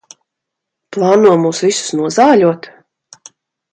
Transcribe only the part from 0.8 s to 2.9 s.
Plāno mūs visus nozāļot?